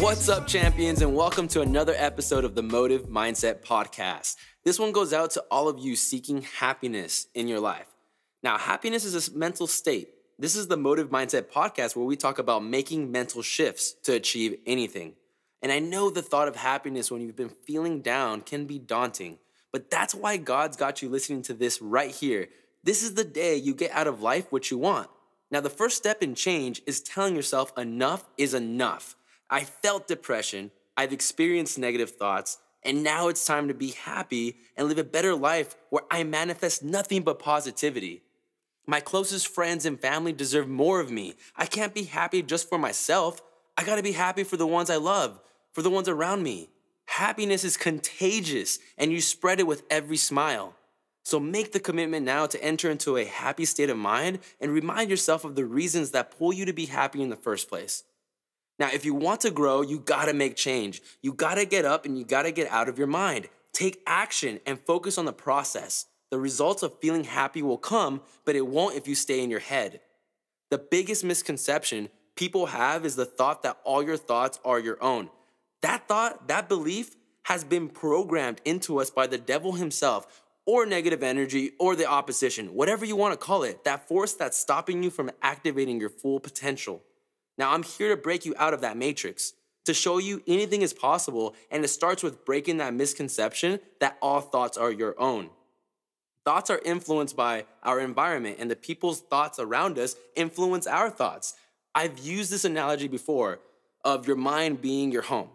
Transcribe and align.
What's 0.00 0.28
up, 0.28 0.46
champions, 0.46 1.02
and 1.02 1.14
welcome 1.14 1.48
to 1.48 1.60
another 1.60 1.94
episode 1.98 2.44
of 2.44 2.54
the 2.54 2.62
Motive 2.62 3.08
Mindset 3.08 3.62
Podcast. 3.62 4.36
This 4.64 4.78
one 4.78 4.90
goes 4.90 5.12
out 5.12 5.32
to 5.32 5.44
all 5.50 5.68
of 5.68 5.78
you 5.78 5.94
seeking 5.94 6.42
happiness 6.42 7.26
in 7.34 7.48
your 7.48 7.60
life. 7.60 7.88
Now, 8.42 8.56
happiness 8.56 9.04
is 9.04 9.28
a 9.28 9.36
mental 9.36 9.66
state. 9.66 10.08
This 10.38 10.56
is 10.56 10.68
the 10.68 10.78
Motive 10.78 11.10
Mindset 11.10 11.52
Podcast 11.52 11.94
where 11.94 12.06
we 12.06 12.16
talk 12.16 12.38
about 12.38 12.64
making 12.64 13.12
mental 13.12 13.42
shifts 13.42 13.92
to 14.04 14.14
achieve 14.14 14.58
anything. 14.66 15.12
And 15.60 15.70
I 15.70 15.78
know 15.78 16.08
the 16.08 16.22
thought 16.22 16.48
of 16.48 16.56
happiness 16.56 17.10
when 17.10 17.20
you've 17.20 17.36
been 17.36 17.50
feeling 17.50 18.00
down 18.00 18.40
can 18.40 18.64
be 18.64 18.78
daunting, 18.78 19.38
but 19.72 19.90
that's 19.90 20.14
why 20.14 20.38
God's 20.38 20.78
got 20.78 21.02
you 21.02 21.10
listening 21.10 21.42
to 21.42 21.54
this 21.54 21.82
right 21.82 22.10
here. 22.12 22.48
This 22.82 23.02
is 23.02 23.12
the 23.12 23.24
day 23.24 23.56
you 23.56 23.74
get 23.74 23.92
out 23.92 24.06
of 24.06 24.22
life 24.22 24.50
what 24.50 24.70
you 24.70 24.78
want. 24.78 25.10
Now, 25.52 25.60
the 25.60 25.68
first 25.68 25.98
step 25.98 26.22
in 26.22 26.34
change 26.34 26.80
is 26.86 27.02
telling 27.02 27.36
yourself 27.36 27.76
enough 27.76 28.24
is 28.38 28.54
enough. 28.54 29.16
I 29.50 29.64
felt 29.64 30.08
depression, 30.08 30.70
I've 30.96 31.12
experienced 31.12 31.78
negative 31.78 32.12
thoughts, 32.12 32.56
and 32.82 33.02
now 33.02 33.28
it's 33.28 33.44
time 33.44 33.68
to 33.68 33.74
be 33.74 33.90
happy 33.90 34.56
and 34.78 34.88
live 34.88 34.96
a 34.96 35.04
better 35.04 35.34
life 35.34 35.76
where 35.90 36.04
I 36.10 36.24
manifest 36.24 36.82
nothing 36.82 37.20
but 37.20 37.38
positivity. 37.38 38.22
My 38.86 39.00
closest 39.00 39.46
friends 39.46 39.84
and 39.84 40.00
family 40.00 40.32
deserve 40.32 40.68
more 40.68 41.00
of 41.00 41.10
me. 41.10 41.34
I 41.54 41.66
can't 41.66 41.94
be 41.94 42.04
happy 42.04 42.42
just 42.42 42.70
for 42.70 42.78
myself. 42.78 43.42
I 43.76 43.84
gotta 43.84 44.02
be 44.02 44.12
happy 44.12 44.44
for 44.44 44.56
the 44.56 44.66
ones 44.66 44.88
I 44.88 44.96
love, 44.96 45.38
for 45.72 45.82
the 45.82 45.90
ones 45.90 46.08
around 46.08 46.42
me. 46.42 46.70
Happiness 47.04 47.62
is 47.62 47.76
contagious 47.76 48.78
and 48.96 49.12
you 49.12 49.20
spread 49.20 49.60
it 49.60 49.66
with 49.66 49.82
every 49.90 50.16
smile. 50.16 50.74
So 51.24 51.38
make 51.38 51.72
the 51.72 51.80
commitment 51.80 52.26
now 52.26 52.46
to 52.46 52.62
enter 52.62 52.90
into 52.90 53.16
a 53.16 53.24
happy 53.24 53.64
state 53.64 53.90
of 53.90 53.96
mind 53.96 54.40
and 54.60 54.72
remind 54.72 55.08
yourself 55.10 55.44
of 55.44 55.54
the 55.54 55.64
reasons 55.64 56.10
that 56.10 56.36
pull 56.36 56.52
you 56.52 56.64
to 56.64 56.72
be 56.72 56.86
happy 56.86 57.22
in 57.22 57.28
the 57.28 57.36
first 57.36 57.68
place. 57.68 58.04
Now, 58.78 58.88
if 58.92 59.04
you 59.04 59.14
want 59.14 59.42
to 59.42 59.50
grow, 59.50 59.82
you 59.82 60.00
gotta 60.00 60.32
make 60.32 60.56
change. 60.56 61.02
You 61.22 61.32
gotta 61.32 61.64
get 61.64 61.84
up 61.84 62.04
and 62.04 62.18
you 62.18 62.24
gotta 62.24 62.50
get 62.50 62.70
out 62.70 62.88
of 62.88 62.98
your 62.98 63.06
mind. 63.06 63.48
Take 63.72 64.02
action 64.06 64.60
and 64.66 64.80
focus 64.80 65.18
on 65.18 65.24
the 65.24 65.32
process. 65.32 66.06
The 66.30 66.38
results 66.38 66.82
of 66.82 66.98
feeling 66.98 67.24
happy 67.24 67.62
will 67.62 67.78
come, 67.78 68.22
but 68.44 68.56
it 68.56 68.66
won't 68.66 68.96
if 68.96 69.06
you 69.06 69.14
stay 69.14 69.42
in 69.42 69.50
your 69.50 69.60
head. 69.60 70.00
The 70.70 70.78
biggest 70.78 71.24
misconception 71.24 72.08
people 72.34 72.66
have 72.66 73.04
is 73.04 73.14
the 73.16 73.26
thought 73.26 73.62
that 73.62 73.78
all 73.84 74.02
your 74.02 74.16
thoughts 74.16 74.58
are 74.64 74.80
your 74.80 75.02
own. 75.02 75.30
That 75.82 76.08
thought, 76.08 76.48
that 76.48 76.68
belief, 76.68 77.14
has 77.44 77.64
been 77.64 77.88
programmed 77.88 78.60
into 78.64 78.98
us 78.98 79.10
by 79.10 79.26
the 79.26 79.38
devil 79.38 79.72
himself, 79.72 80.42
or 80.64 80.86
negative 80.86 81.22
energy, 81.22 81.72
or 81.78 81.96
the 81.96 82.06
opposition, 82.06 82.74
whatever 82.74 83.04
you 83.04 83.16
want 83.16 83.32
to 83.32 83.46
call 83.46 83.64
it, 83.64 83.84
that 83.84 84.06
force 84.06 84.34
that's 84.34 84.56
stopping 84.56 85.02
you 85.02 85.10
from 85.10 85.30
activating 85.42 86.00
your 86.00 86.08
full 86.08 86.38
potential. 86.38 87.02
Now, 87.58 87.72
I'm 87.72 87.82
here 87.82 88.08
to 88.08 88.16
break 88.20 88.44
you 88.44 88.54
out 88.56 88.72
of 88.72 88.80
that 88.82 88.96
matrix, 88.96 89.54
to 89.84 89.94
show 89.94 90.18
you 90.18 90.42
anything 90.46 90.82
is 90.82 90.92
possible, 90.92 91.54
and 91.70 91.84
it 91.84 91.88
starts 91.88 92.22
with 92.22 92.44
breaking 92.44 92.76
that 92.76 92.94
misconception 92.94 93.80
that 94.00 94.16
all 94.22 94.40
thoughts 94.40 94.78
are 94.78 94.92
your 94.92 95.18
own. 95.20 95.50
Thoughts 96.44 96.70
are 96.70 96.80
influenced 96.84 97.36
by 97.36 97.66
our 97.82 98.00
environment, 98.00 98.56
and 98.58 98.70
the 98.70 98.76
people's 98.76 99.20
thoughts 99.20 99.58
around 99.58 99.98
us 99.98 100.16
influence 100.36 100.86
our 100.86 101.10
thoughts. 101.10 101.54
I've 101.94 102.18
used 102.18 102.50
this 102.50 102.64
analogy 102.64 103.08
before 103.08 103.60
of 104.04 104.26
your 104.26 104.36
mind 104.36 104.80
being 104.80 105.12
your 105.12 105.22
home. 105.22 105.48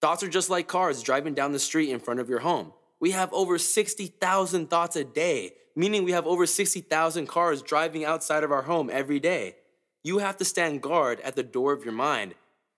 Thoughts 0.00 0.22
are 0.22 0.28
just 0.28 0.50
like 0.50 0.68
cars 0.68 1.02
driving 1.02 1.34
down 1.34 1.52
the 1.52 1.58
street 1.58 1.90
in 1.90 2.00
front 2.00 2.20
of 2.20 2.28
your 2.28 2.38
home. 2.40 2.72
We 3.00 3.12
have 3.12 3.32
over 3.32 3.56
60,000 3.56 4.68
thoughts 4.68 4.94
a 4.94 5.04
day, 5.04 5.54
meaning 5.74 6.04
we 6.04 6.12
have 6.12 6.26
over 6.26 6.44
60,000 6.44 7.26
cars 7.26 7.62
driving 7.62 8.04
outside 8.04 8.44
of 8.44 8.52
our 8.52 8.62
home 8.62 8.90
every 8.92 9.18
day. 9.18 9.56
You 10.04 10.18
have 10.18 10.36
to 10.36 10.44
stand 10.44 10.82
guard 10.82 11.18
at 11.20 11.34
the 11.34 11.42
door 11.42 11.72
of 11.72 11.84
your 11.84 11.94
mind. 11.94 12.34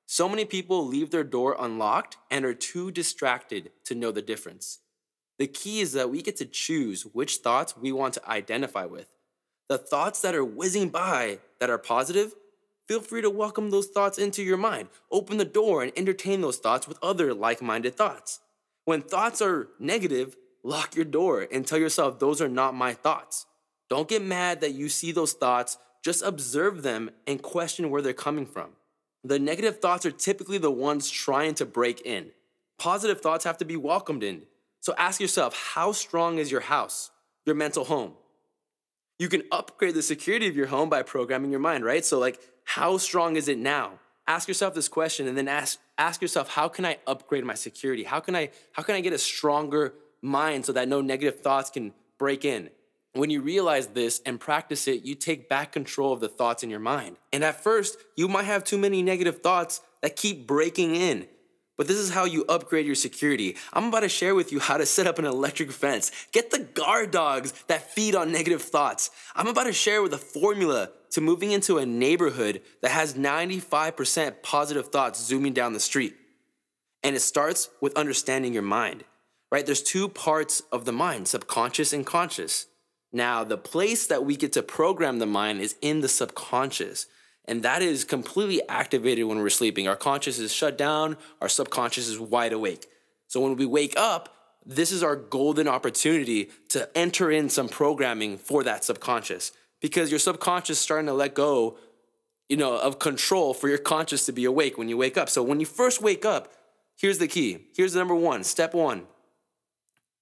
So 0.07 0.29
many 0.29 0.45
people 0.45 0.87
leave 0.87 1.11
their 1.11 1.25
door 1.25 1.57
unlocked 1.59 2.19
and 2.31 2.45
are 2.45 2.55
too 2.55 2.93
distracted 2.93 3.71
to 3.85 3.95
know 3.97 4.13
the 4.13 4.23
difference. 4.23 4.79
The 5.39 5.47
key 5.49 5.81
is 5.81 5.93
that 5.93 6.11
we 6.11 6.23
get 6.23 6.37
to 6.37 6.45
choose 6.45 7.03
which 7.03 7.37
thoughts 7.39 7.77
we 7.77 7.91
want 7.91 8.15
to 8.15 8.29
identify 8.29 8.85
with. 8.85 9.09
The 9.69 9.79
thoughts 9.79 10.21
that 10.23 10.35
are 10.35 10.45
whizzing 10.45 10.91
by 10.91 11.39
that 11.59 11.71
are 11.71 11.79
positive, 11.79 12.35
feel 12.87 13.01
free 13.01 13.23
to 13.23 13.31
welcome 13.31 13.71
those 13.71 13.87
thoughts 13.87 14.19
into 14.19 14.43
your 14.43 14.57
mind. 14.57 14.89
Open 15.11 15.39
the 15.39 15.45
door 15.45 15.83
and 15.83 15.93
entertain 15.97 16.43
those 16.43 16.59
thoughts 16.59 16.87
with 16.87 16.99
other 17.03 17.35
like 17.35 17.63
minded 17.63 17.97
thoughts. 17.97 18.41
When 18.85 19.03
thoughts 19.03 19.41
are 19.41 19.69
negative, 19.79 20.37
lock 20.65 20.97
your 20.97 21.05
door 21.05 21.47
and 21.53 21.67
tell 21.67 21.79
yourself, 21.79 22.19
those 22.19 22.41
are 22.41 22.49
not 22.49 22.75
my 22.75 22.95
thoughts. 22.95 23.47
Don't 23.89 24.09
get 24.09 24.23
mad 24.23 24.61
that 24.61 24.75
you 24.75 24.89
see 24.89 25.13
those 25.13 25.33
thoughts, 25.33 25.79
just 26.05 26.23
observe 26.23 26.83
them 26.83 27.11
and 27.27 27.43
question 27.43 27.91
where 27.91 28.03
they're 28.03 28.13
coming 28.13 28.47
from. 28.47 28.71
The 29.25 29.39
negative 29.39 29.81
thoughts 29.81 30.05
are 30.05 30.11
typically 30.11 30.59
the 30.59 30.71
ones 30.71 31.09
trying 31.09 31.55
to 31.57 31.67
break 31.67 32.01
in. 32.05 32.31
Positive 32.79 33.21
thoughts 33.21 33.45
have 33.45 33.59
to 33.59 33.65
be 33.65 33.77
welcomed 33.77 34.25
in. 34.25 34.43
So 34.81 34.95
ask 34.99 35.21
yourself 35.21 35.55
how 35.75 35.93
strong 35.93 36.39
is 36.39 36.51
your 36.51 36.63
house, 36.63 37.11
your 37.47 37.55
mental 37.55 37.85
home? 37.85 38.15
You 39.19 39.29
can 39.29 39.45
upgrade 39.53 39.95
the 39.95 40.03
security 40.03 40.49
of 40.49 40.57
your 40.57 40.67
home 40.67 40.89
by 40.89 41.03
programming 41.03 41.53
your 41.53 41.61
mind, 41.61 41.85
right? 41.85 42.05
So, 42.05 42.19
like, 42.19 42.41
how 42.65 42.99
strong 42.99 43.37
is 43.37 43.47
it 43.47 43.59
now? 43.59 44.01
Ask 44.33 44.49
yourself 44.49 44.73
this 44.73 44.89
question 44.89 45.29
and 45.29 45.37
then 45.37 45.47
ask, 45.47 45.79
ask 45.99 46.23
yourself, 46.23 46.49
how 46.49 46.67
can 46.67 46.87
I 46.87 46.97
upgrade 47.07 47.45
my 47.45 47.53
security? 47.53 48.03
How 48.03 48.19
can 48.19 48.35
I, 48.35 48.49
how 48.73 48.83
can 48.83 48.95
I 48.95 49.03
get 49.03 49.13
a 49.13 49.19
stronger 49.19 49.93
mind 50.23 50.65
so 50.65 50.73
that 50.73 50.89
no 50.89 51.03
negative 51.03 51.41
thoughts 51.41 51.69
can 51.69 51.93
break 52.17 52.47
in? 52.47 52.71
When 53.13 53.29
you 53.29 53.43
realize 53.43 53.89
this 53.89 54.23
and 54.25 54.41
practice 54.41 54.89
it, 54.89 55.05
you 55.05 55.17
take 55.17 55.51
back 55.51 55.71
control 55.71 56.15
of 56.15 56.21
the 56.21 56.31
thoughts 56.31 56.63
in 56.63 56.71
your 56.71 56.81
mind. 56.81 57.19
And 57.31 57.45
at 57.45 57.63
first, 57.63 57.99
you 58.17 58.27
might 58.27 58.47
have 58.47 58.65
too 58.65 58.79
many 58.79 59.03
negative 59.03 59.43
thoughts 59.43 59.83
that 60.01 60.17
keep 60.17 60.47
breaking 60.47 60.97
in. 60.97 61.29
But 61.83 61.89
this 61.89 61.99
is 61.99 62.11
how 62.11 62.27
you 62.27 62.45
upgrade 62.49 62.87
your 62.87 62.95
security. 62.95 63.57
I'm 63.73 63.89
about 63.89 64.03
to 64.03 64.09
share 64.09 64.37
with 64.37 64.53
you 64.53 64.61
how 64.61 64.77
to 64.77 64.87
set 64.87 65.09
up 65.09 65.19
an 65.19 65.25
electric 65.25 65.73
fence. 65.73 66.13
Get 66.31 66.53
the 66.53 66.61
guard 66.61 67.11
dogs 67.11 67.53
that 67.67 67.91
feed 67.91 68.15
on 68.15 68.31
negative 68.31 68.63
thoughts. 68.63 69.11
I'm 69.35 69.49
about 69.49 69.65
to 69.65 69.73
share 69.73 70.01
with 70.01 70.15
a 70.15 70.19
formula 70.19 70.91
to 71.11 71.21
moving 71.21 71.51
into 71.51 71.79
a 71.79 71.85
neighborhood 71.85 72.63
that 72.83 72.93
has 72.93 73.15
95% 73.15 74.45
positive 74.45 74.91
thoughts 74.91 75.25
zooming 75.25 75.55
down 75.55 75.73
the 75.73 75.81
street. 75.81 76.15
And 77.03 77.17
it 77.17 77.21
starts 77.21 77.69
with 77.81 77.97
understanding 77.97 78.53
your 78.53 78.63
mind, 78.63 79.03
right? 79.51 79.67
There's 79.67 79.83
two 79.83 80.09
parts 80.09 80.63
of 80.71 80.85
the 80.85 80.93
mind 80.93 81.27
subconscious 81.27 81.93
and 81.93 82.07
conscious. 82.07 82.67
Now, 83.13 83.43
the 83.43 83.59
place 83.59 84.07
that 84.07 84.25
we 84.25 84.37
get 84.37 84.53
to 84.53 84.63
program 84.63 85.19
the 85.19 85.27
mind 85.27 85.61
is 85.61 85.75
in 85.83 86.01
the 86.01 86.09
subconscious. 86.09 87.09
And 87.47 87.63
that 87.63 87.83
is 87.83 88.05
completely 88.05 88.67
activated 88.69 89.27
when 89.27 89.39
we're 89.39 89.51
sleeping. 89.51 89.89
Our 89.89 89.97
conscious 89.97 90.39
is 90.39 90.53
shut 90.53 90.79
down, 90.79 91.17
our 91.41 91.49
subconscious 91.49 92.09
is 92.09 92.19
wide 92.19 92.53
awake. 92.53 92.87
So 93.27 93.41
when 93.41 93.57
we 93.57 93.67
wake 93.67 93.95
up, 93.97 94.37
this 94.65 94.93
is 94.93 95.03
our 95.03 95.17
golden 95.17 95.67
opportunity 95.67 96.51
to 96.69 96.89
enter 96.97 97.31
in 97.31 97.49
some 97.49 97.69
programming 97.69 98.39
for 98.39 98.63
that 98.63 98.85
subconscious 98.85 99.53
because 99.81 100.11
your 100.11 100.21
subconscious 100.21 100.79
is 100.79 100.83
starting 100.83 101.07
to 101.07 101.13
let 101.13 101.35
go, 101.35 101.77
you 102.49 102.57
know, 102.57 102.79
of 102.79 103.01
control 103.01 103.55
for 103.55 103.69
your 103.69 103.79
conscious 103.79 104.25
to 104.27 104.33
be 104.33 104.45
awake 104.45 104.79
when 104.79 104.89
you 104.89 104.97
wake 104.97 105.19
up. 105.19 105.29
So 105.29 105.43
when 105.43 105.59
you 105.59 105.67
first 105.67 106.01
wake 106.01 106.25
up, 106.25 106.53
here's 106.97 107.19
the 107.19 107.27
key. 107.27 107.67
Here's 107.75 107.95
the 107.95 107.99
number 107.99 108.15
1, 108.15 108.45
step 108.45 108.73
1. 108.73 109.03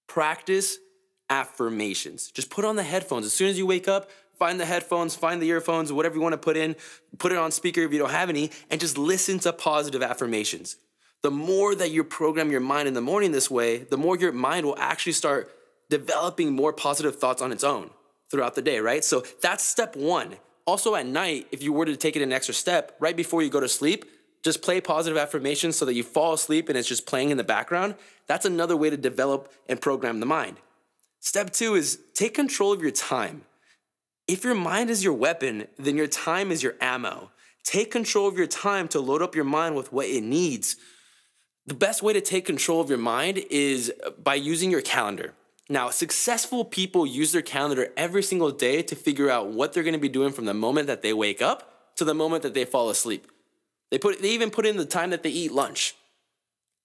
Practice 0.07 0.79
affirmations. 1.31 2.31
Just 2.33 2.51
put 2.51 2.65
on 2.65 2.77
the 2.77 2.83
headphones 2.83 3.25
as 3.25 3.33
soon 3.33 3.49
as 3.49 3.57
you 3.57 3.65
wake 3.65 3.89
up, 3.89 4.11
find 4.39 4.61
the 4.61 4.67
headphones, 4.67 5.15
find 5.15 5.41
the 5.41 5.49
earphones, 5.49 5.93
whatever 5.93 6.17
you 6.17 6.21
want 6.21 6.33
to 6.33 6.39
put 6.39 6.57
in, 6.57 6.77
put 7.19 7.33
it 7.33 7.39
on 7.39 7.51
speaker 7.53 7.81
if 7.83 7.93
you 7.93 7.99
don't 7.99 8.11
have 8.11 8.29
any, 8.29 8.51
and 8.71 8.81
just 8.81 8.99
listen 8.99 9.39
to 9.39 9.53
positive 9.53 10.03
affirmations. 10.03 10.77
The 11.23 11.31
more 11.31 11.75
that 11.75 11.91
you 11.91 12.03
program 12.03 12.51
your 12.51 12.61
mind 12.61 12.89
in 12.89 12.95
the 12.95 13.01
morning 13.01 13.33
this 13.33 13.51
way, 13.51 13.79
the 13.79 13.99
more 13.99 14.17
your 14.17 14.33
mind 14.33 14.67
will 14.67 14.79
actually 14.79 15.13
start 15.13 15.55
developing 15.91 16.53
more 16.53 16.73
positive 16.73 17.17
thoughts 17.17 17.43
on 17.43 17.53
its 17.53 17.63
own 17.63 17.91
throughout 18.31 18.55
the 18.55 18.63
day, 18.63 18.81
right? 18.81 19.05
So 19.05 19.25
that's 19.43 19.63
step 19.63 19.97
one. 19.97 20.37
Also, 20.67 20.95
at 20.95 21.05
night, 21.05 21.49
if 21.53 21.63
you 21.63 21.73
were 21.73 21.85
to 21.85 21.97
take 21.97 22.17
it 22.17 22.23
an 22.23 22.33
extra 22.33 22.55
step, 22.55 22.97
right 23.01 23.17
before 23.17 23.43
you 23.43 23.51
go 23.51 23.61
to 23.61 23.69
sleep, 23.69 24.05
just 24.43 24.63
play 24.63 24.81
positive 24.81 25.19
affirmations 25.19 25.77
so 25.77 25.85
that 25.85 25.95
you 25.95 26.03
fall 26.03 26.33
asleep 26.33 26.69
and 26.69 26.79
it's 26.79 26.89
just 26.89 27.07
playing 27.07 27.31
in 27.31 27.37
the 27.37 27.45
background. 27.45 27.95
That's 28.27 28.47
another 28.47 28.77
way 28.77 28.89
to 28.89 28.97
develop 28.97 29.53
and 29.69 29.81
program 29.81 30.21
the 30.21 30.27
mind. 30.27 30.57
Step 31.21 31.51
two 31.51 31.75
is 31.75 31.99
take 32.15 32.35
control 32.35 32.73
of 32.73 32.81
your 32.81 32.91
time. 32.91 33.43
If 34.27 34.43
your 34.43 34.55
mind 34.55 34.89
is 34.89 35.05
your 35.05 35.13
weapon, 35.13 35.67
then 35.79 35.97
your 35.97 36.07
time 36.07 36.51
is 36.51 36.63
your 36.63 36.75
ammo. 36.81 37.31
Take 37.63 37.91
control 37.91 38.27
of 38.27 38.39
your 38.39 38.47
time 38.47 38.89
to 38.89 39.01
load 39.01 39.21
up 39.21 39.35
your 39.35 39.45
mind 39.45 39.77
with 39.77 39.93
what 39.93 40.07
it 40.07 40.23
needs. 40.23 40.77
The 41.67 41.75
best 41.75 42.03
way 42.03 42.15
to 42.15 42.23
take 42.23 42.47
control 42.47 42.81
of 42.81 42.89
your 42.89 42.99
mind 42.99 43.45
is 43.51 43.93
by 44.23 44.35
using 44.35 44.71
your 44.71 44.81
calendar. 44.81 45.35
Now, 45.69 45.91
successful 45.91 46.65
people 46.65 47.07
use 47.07 47.33
their 47.33 47.43
calendar 47.43 47.93
every 47.97 48.23
single 48.23 48.51
day 48.51 48.83
to 48.83 48.97
figure 48.97 49.31
out 49.31 49.49
what 49.49 49.73
they're 49.73 49.85
gonna 49.85 49.99
be 49.99 50.09
doing 50.09 50.33
from 50.33 50.47
the 50.47 50.55
moment 50.55 50.87
that 50.87 51.03
they 51.03 51.13
wake 51.13 51.43
up 51.43 51.95
to 51.97 52.05
the 52.05 52.15
moment 52.15 52.43
that 52.45 52.55
they 52.55 52.65
fall 52.65 52.89
asleep. 52.89 53.31
They, 53.91 53.99
put, 53.99 54.23
they 54.23 54.31
even 54.31 54.51
put 54.51 54.67
in 54.67 54.79
the 54.79 54.87
time 54.87 55.11
that 55.11 55.23
they 55.23 55.31
eat 55.31 55.53
lunch. 55.53 55.95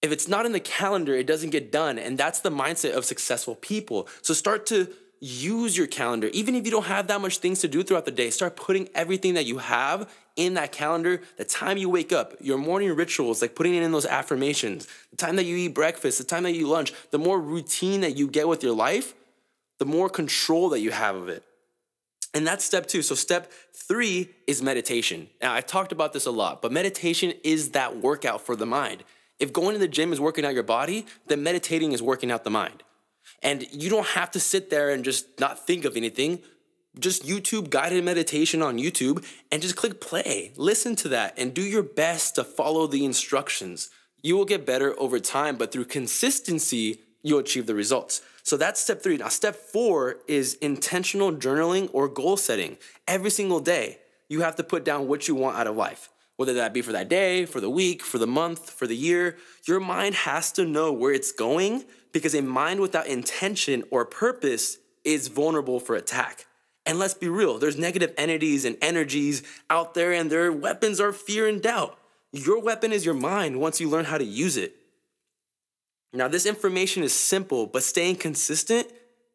If 0.05 0.11
it's 0.11 0.27
not 0.27 0.45
in 0.45 0.51
the 0.51 0.59
calendar, 0.59 1.15
it 1.15 1.25
doesn't 1.25 1.49
get 1.49 1.71
done. 1.71 1.97
And 1.97 2.15
that's 2.15 2.39
the 2.39 2.51
mindset 2.51 2.93
of 2.93 3.05
successful 3.05 3.55
people. 3.55 4.07
So 4.21 4.35
start 4.35 4.67
to 4.67 4.87
use 5.19 5.75
your 5.75 5.87
calendar. 5.87 6.29
Even 6.31 6.53
if 6.53 6.63
you 6.63 6.69
don't 6.69 6.85
have 6.85 7.07
that 7.07 7.21
much 7.21 7.39
things 7.39 7.59
to 7.61 7.67
do 7.67 7.81
throughout 7.81 8.05
the 8.05 8.11
day, 8.11 8.29
start 8.29 8.55
putting 8.55 8.87
everything 8.93 9.33
that 9.33 9.47
you 9.47 9.57
have 9.57 10.07
in 10.35 10.53
that 10.53 10.71
calendar. 10.71 11.23
The 11.37 11.43
time 11.43 11.77
you 11.77 11.89
wake 11.89 12.13
up, 12.13 12.35
your 12.39 12.59
morning 12.59 12.95
rituals, 12.95 13.41
like 13.41 13.55
putting 13.55 13.73
in 13.73 13.91
those 13.91 14.05
affirmations, 14.05 14.87
the 15.09 15.17
time 15.17 15.37
that 15.37 15.45
you 15.45 15.57
eat 15.57 15.69
breakfast, 15.69 16.19
the 16.19 16.23
time 16.23 16.43
that 16.43 16.53
you 16.53 16.67
lunch, 16.67 16.93
the 17.09 17.17
more 17.17 17.41
routine 17.41 18.01
that 18.01 18.15
you 18.15 18.27
get 18.27 18.47
with 18.47 18.61
your 18.61 18.75
life, 18.75 19.15
the 19.79 19.85
more 19.85 20.07
control 20.07 20.69
that 20.69 20.81
you 20.81 20.91
have 20.91 21.15
of 21.15 21.29
it. 21.29 21.43
And 22.35 22.45
that's 22.45 22.63
step 22.63 22.85
two. 22.85 23.01
So, 23.01 23.15
step 23.15 23.51
three 23.73 24.29
is 24.45 24.61
meditation. 24.61 25.29
Now, 25.41 25.53
I've 25.53 25.65
talked 25.65 25.91
about 25.91 26.13
this 26.13 26.27
a 26.27 26.31
lot, 26.31 26.61
but 26.61 26.71
meditation 26.71 27.33
is 27.43 27.71
that 27.71 27.97
workout 27.97 28.41
for 28.41 28.55
the 28.55 28.67
mind. 28.67 29.03
If 29.39 29.53
going 29.53 29.73
to 29.73 29.79
the 29.79 29.87
gym 29.87 30.13
is 30.13 30.19
working 30.19 30.45
out 30.45 30.53
your 30.53 30.63
body, 30.63 31.05
then 31.27 31.43
meditating 31.43 31.91
is 31.91 32.01
working 32.01 32.31
out 32.31 32.43
the 32.43 32.49
mind. 32.49 32.83
And 33.41 33.67
you 33.71 33.89
don't 33.89 34.07
have 34.07 34.31
to 34.31 34.39
sit 34.39 34.69
there 34.69 34.89
and 34.89 35.03
just 35.03 35.39
not 35.39 35.65
think 35.65 35.85
of 35.85 35.97
anything. 35.97 36.39
Just 36.97 37.25
YouTube 37.25 37.69
guided 37.69 38.03
meditation 38.03 38.61
on 38.61 38.77
YouTube 38.77 39.25
and 39.51 39.61
just 39.61 39.75
click 39.75 39.99
play. 39.99 40.53
Listen 40.55 40.95
to 40.97 41.09
that 41.09 41.37
and 41.37 41.53
do 41.53 41.61
your 41.61 41.83
best 41.83 42.35
to 42.35 42.43
follow 42.43 42.87
the 42.87 43.03
instructions. 43.03 43.89
You 44.21 44.37
will 44.37 44.45
get 44.45 44.65
better 44.65 44.99
over 44.99 45.19
time, 45.19 45.57
but 45.57 45.71
through 45.71 45.85
consistency, 45.85 46.99
you'll 47.21 47.39
achieve 47.39 47.65
the 47.65 47.75
results. 47.75 48.21
So 48.43 48.55
that's 48.57 48.79
step 48.79 49.01
three. 49.01 49.17
Now, 49.17 49.27
step 49.27 49.55
four 49.55 50.17
is 50.27 50.53
intentional 50.55 51.33
journaling 51.33 51.89
or 51.91 52.07
goal 52.07 52.37
setting. 52.37 52.77
Every 53.07 53.31
single 53.31 53.59
day, 53.59 53.99
you 54.29 54.41
have 54.41 54.55
to 54.55 54.63
put 54.63 54.85
down 54.85 55.07
what 55.07 55.27
you 55.27 55.35
want 55.35 55.57
out 55.57 55.67
of 55.67 55.75
life, 55.75 56.09
whether 56.37 56.53
that 56.53 56.73
be 56.73 56.81
for 56.81 56.91
that 56.91 57.09
day, 57.09 57.45
for 57.45 57.61
the 57.61 57.69
week, 57.69 58.01
for 58.01 58.17
the 58.17 58.27
month, 58.27 58.69
for 58.69 58.87
the 58.87 58.95
year. 58.95 59.37
Your 59.67 59.79
mind 59.79 60.15
has 60.15 60.51
to 60.53 60.65
know 60.65 60.91
where 60.91 61.13
it's 61.13 61.31
going 61.31 61.85
because 62.11 62.35
a 62.35 62.41
mind 62.41 62.79
without 62.79 63.07
intention 63.07 63.83
or 63.91 64.05
purpose 64.05 64.77
is 65.03 65.27
vulnerable 65.27 65.79
for 65.79 65.95
attack. 65.95 66.45
And 66.85 66.99
let's 66.99 67.13
be 67.13 67.29
real, 67.29 67.57
there's 67.57 67.77
negative 67.77 68.13
entities 68.17 68.63
and 68.63 68.77
energies 68.81 69.41
out 69.69 69.95
there, 69.95 70.11
and 70.11 70.29
their 70.29 70.51
weapons 70.51 70.99
are 70.99 71.11
fear 71.11 71.47
and 71.47 71.61
doubt. 71.61 71.97
Your 72.31 72.61
weapon 72.61 72.91
is 72.91 73.05
your 73.05 73.15
mind 73.15 73.59
once 73.59 73.79
you 73.79 73.89
learn 73.89 74.05
how 74.05 74.19
to 74.19 74.23
use 74.23 74.55
it. 74.55 74.75
Now, 76.13 76.27
this 76.27 76.45
information 76.45 77.01
is 77.01 77.13
simple, 77.13 77.65
but 77.65 77.83
staying 77.83 78.17
consistent, 78.17 78.87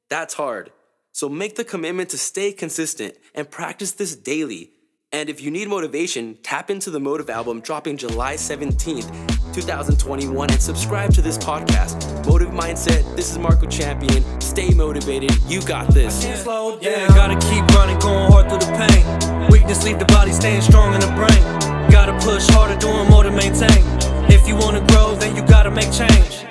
that's 0.09 0.35
hard. 0.35 0.71
So 1.13 1.29
make 1.29 1.57
the 1.57 1.65
commitment 1.65 2.11
to 2.11 2.19
stay 2.19 2.53
consistent 2.53 3.17
and 3.35 3.51
practice 3.51 3.93
this 3.93 4.15
daily. 4.15 4.71
And 5.13 5.29
if 5.29 5.41
you 5.41 5.51
need 5.51 5.67
motivation, 5.67 6.39
tap 6.45 6.71
into 6.71 6.89
the 6.89 7.01
Motive 7.01 7.29
album 7.31 7.61
dropping 7.63 7.97
July 7.97 8.35
17th, 8.35 9.11
2021, 9.53 10.51
and 10.51 10.63
subscribe 10.63 11.13
to 11.15 11.21
this 11.21 11.37
podcast. 11.37 12.25
Motive 12.27 12.51
Mindset, 12.51 13.17
this 13.17 13.33
is 13.33 13.37
Marco 13.37 13.67
Champion. 13.67 14.23
Stay 14.41 14.73
motivated. 14.73 15.37
You 15.49 15.63
got 15.63 15.93
this. 15.93 16.25
Yeah, 16.25 17.09
gotta 17.09 17.35
keep 17.49 17.67
running, 17.75 17.99
going 17.99 18.31
hard 18.31 18.49
through 18.51 18.61
the 18.61 18.71
pain. 18.79 19.51
Weakness 19.51 19.83
leave 19.83 19.99
the 19.99 20.05
body, 20.05 20.31
staying 20.31 20.63
strong 20.63 20.95
in 20.95 21.01
the 21.01 21.09
brain. 21.09 21.91
Gotta 21.91 22.13
push 22.25 22.49
harder, 22.51 22.79
doing 22.79 23.09
more 23.11 23.25
to 23.25 23.33
maintain. 23.33 23.83
If 24.31 24.47
you 24.47 24.55
wanna 24.55 24.87
grow, 24.87 25.17
then 25.17 25.35
you 25.35 25.43
gotta 25.43 25.73
make 25.73 25.91
change. 25.91 26.50